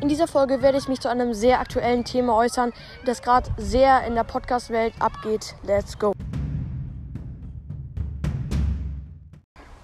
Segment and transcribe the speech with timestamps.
[0.00, 2.72] In dieser Folge werde ich mich zu einem sehr aktuellen Thema äußern,
[3.04, 5.56] das gerade sehr in der Podcast-Welt abgeht.
[5.64, 6.12] Let's go!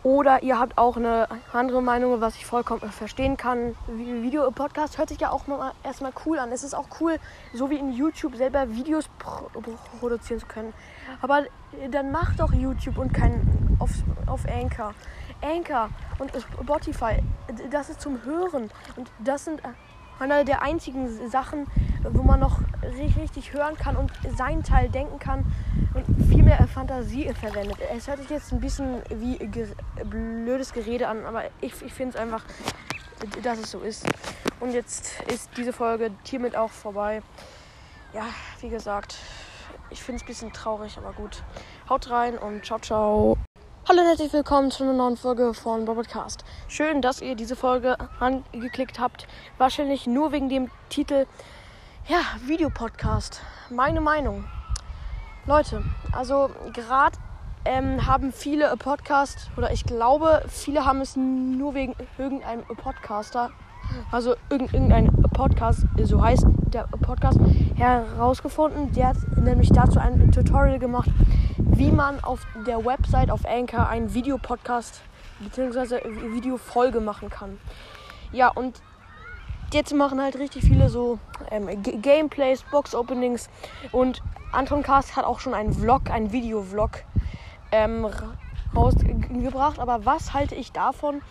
[0.05, 3.75] Oder ihr habt auch eine andere Meinung, was ich vollkommen verstehen kann.
[3.89, 6.53] Video-Podcast hört sich ja auch mal erstmal cool an.
[6.53, 7.17] Es ist auch cool,
[7.53, 9.49] so wie in YouTube selber Videos pro
[9.99, 10.75] produzieren zu können.
[11.23, 11.43] Aber
[11.91, 13.91] dann macht doch YouTube und kein auf,
[14.27, 14.95] auf Anchor.
[15.43, 15.89] Anchor
[16.21, 16.31] und
[16.63, 17.21] Spotify,
[17.71, 18.71] das ist zum Hören.
[18.95, 19.61] Und das sind
[20.19, 21.67] einer der einzigen Sachen,
[22.03, 25.45] wo man noch richtig hören kann und seinen Teil denken kann
[25.95, 27.79] und viel mehr Fantasie verwendet.
[27.95, 29.67] Es hört sich jetzt ein bisschen wie ger
[30.05, 32.45] blödes Gerede an, aber ich, ich finde es einfach,
[33.43, 34.07] dass es so ist.
[34.61, 37.23] Und jetzt ist diese Folge hiermit auch vorbei.
[38.13, 38.27] Ja,
[38.61, 39.17] wie gesagt,
[39.91, 41.43] ich finde es ein bisschen traurig, aber gut.
[41.89, 43.37] Haut rein und ciao, ciao.
[43.87, 46.43] Hallo und herzlich willkommen zu einer neuen Folge von Robotcast.
[46.69, 49.27] Schön, dass ihr diese Folge angeklickt habt.
[49.59, 51.27] Wahrscheinlich nur wegen dem Titel,
[52.09, 53.43] ja, Videopodcast.
[53.69, 54.47] Meine Meinung.
[55.45, 57.19] Leute, also gerade
[57.67, 63.51] ähm, haben viele Podcast oder ich glaube, viele haben es nur wegen irgendeinem Podcaster,
[64.11, 67.39] also irgendein Podcast, so heißt der Podcast,
[67.75, 68.93] herausgefunden.
[68.93, 71.11] Der hat nämlich dazu ein Tutorial gemacht,
[71.77, 75.03] wie man auf der Website auf Anchor einen Videopodcast
[75.41, 76.01] bzw.
[76.33, 77.59] Videofolge machen kann.
[78.33, 78.81] Ja, und
[79.73, 81.19] jetzt machen halt richtig viele so
[81.51, 83.49] ähm, Gameplays, Box-Openings
[83.93, 84.23] und
[84.53, 87.03] Anton Cast hat auch schon einen Vlog, einen Videovlog
[87.73, 88.09] ähm,
[88.75, 89.81] rausgebracht.
[89.81, 91.23] Aber was halte ich davon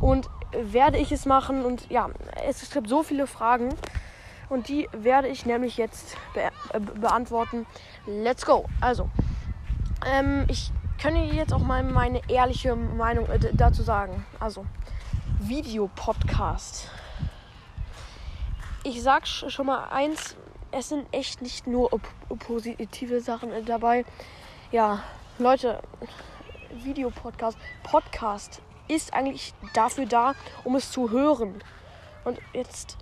[0.00, 1.64] und werde ich es machen?
[1.64, 2.08] Und ja,
[2.46, 3.74] es gibt so viele Fragen
[4.48, 7.66] und die werde ich nämlich jetzt be äh, beantworten.
[8.06, 8.66] Let's go!
[8.80, 9.10] Also,
[10.06, 14.24] ähm, ich kann jetzt auch mal meine ehrliche Meinung äh, dazu sagen.
[14.40, 14.66] Also,
[15.40, 16.90] Videopodcast.
[18.84, 20.36] Ich sag schon mal eins,
[20.70, 21.90] es sind echt nicht nur
[22.38, 24.04] positive Sachen äh, dabei.
[24.70, 25.02] Ja,
[25.38, 25.80] Leute,
[26.82, 30.34] Videopodcast, Podcast ist eigentlich dafür da,
[30.64, 31.62] um es zu hören.
[32.24, 32.96] Und jetzt,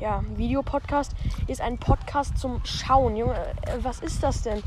[0.00, 1.12] ja, Videopodcast
[1.46, 3.16] ist ein Podcast zum Schauen.
[3.16, 4.62] Junge, äh, was ist das denn?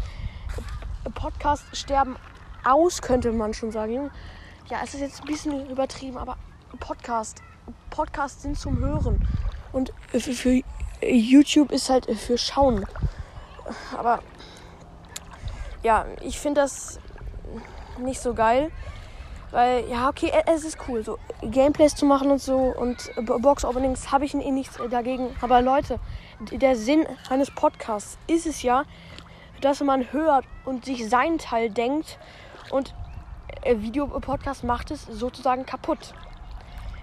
[1.14, 2.16] Podcast sterben
[2.64, 4.12] aus, könnte man schon sagen.
[4.70, 6.38] Ja, es ist jetzt ein bisschen übertrieben, aber
[6.80, 7.42] Podcast.
[7.90, 9.28] Podcasts sind zum Hören.
[9.72, 10.62] Und für
[11.02, 12.86] YouTube ist halt für Schauen.
[13.98, 14.20] Aber
[15.84, 17.00] ja, ich finde das
[18.00, 18.72] nicht so geil.
[19.52, 24.26] Weil, ja, okay, es ist cool, so Gameplays zu machen und so und Box-Openings habe
[24.26, 25.36] ich eh nichts dagegen.
[25.42, 26.00] Aber Leute,
[26.52, 28.84] der Sinn eines Podcasts ist es ja,
[29.62, 32.18] dass man hört und sich seinen Teil denkt
[32.72, 32.94] und
[33.66, 36.14] Videopodcast macht es sozusagen kaputt.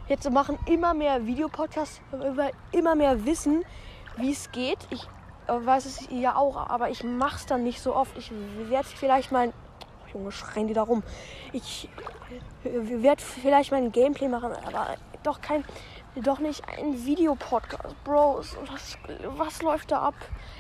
[0.09, 3.65] Jetzt machen immer mehr Videopodcasts, weil immer mehr wissen,
[4.17, 4.79] wie es geht.
[4.91, 5.07] Ich
[5.49, 8.17] weiß es ja auch, aber ich mache es dann nicht so oft.
[8.17, 8.33] Ich
[8.69, 9.53] werde vielleicht mal.
[10.15, 11.03] Junge, schreien die da rum.
[11.53, 11.89] Ich
[12.63, 15.65] werde vielleicht mal ein Gameplay machen, aber doch kein
[16.23, 18.05] doch nicht ein Videopodcast.
[18.05, 18.99] Bro, was,
[19.37, 20.15] was läuft da ab?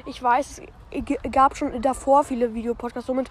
[0.05, 3.31] Ich weiß, es gab schon davor viele Videopodcasts, so mit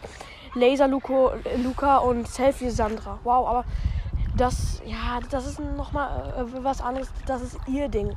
[0.53, 3.19] Laser Luco, Luca und Selfie Sandra.
[3.23, 3.65] Wow, aber
[4.35, 7.09] das, ja, das ist nochmal äh, was anderes.
[7.25, 8.15] Das ist ihr Ding.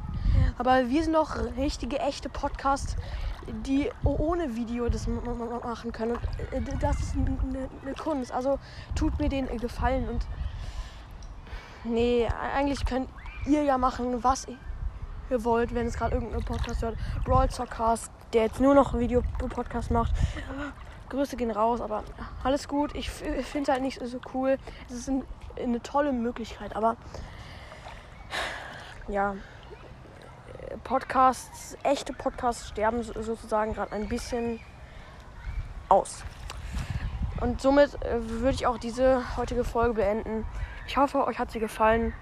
[0.59, 2.97] Aber wir sind noch richtige, echte Podcasts,
[3.47, 6.19] die ohne Video das machen können.
[6.51, 8.33] Äh, das ist eine Kunst.
[8.33, 8.59] Also
[8.95, 10.27] tut mir den Gefallen und
[11.85, 13.09] nee, eigentlich könnt
[13.49, 14.47] ihr ja machen, was
[15.31, 16.97] ihr wollt, wenn es gerade irgendein Podcast hört.
[17.25, 20.15] Brawl Talkcast, der jetzt nur noch Video-Podcast macht.
[21.09, 22.05] Grüße gehen raus, aber
[22.45, 22.95] alles gut.
[22.95, 24.59] Ich finde es halt nicht so cool.
[24.89, 25.25] Es ist ein,
[25.59, 26.97] eine tolle Möglichkeit, aber
[29.09, 29.35] ja,
[30.85, 34.61] Podcasts, echte Podcasts sterben sozusagen gerade ein bisschen
[35.89, 36.25] aus.
[37.41, 40.45] Und somit äh, würde ich auch diese heutige Folge beenden.
[40.87, 42.13] Ich hoffe, euch hat sie gefallen.